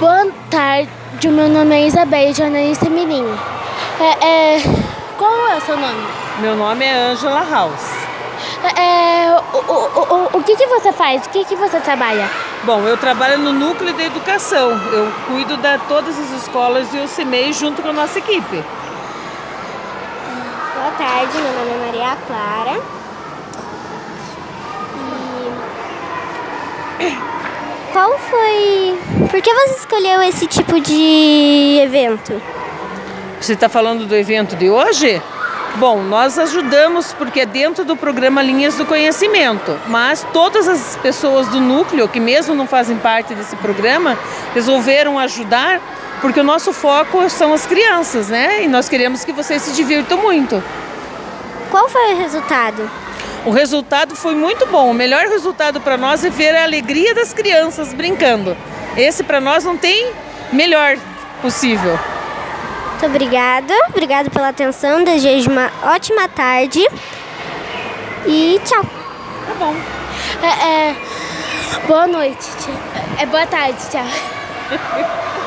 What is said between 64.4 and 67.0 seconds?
atenção. Desejo uma ótima tarde.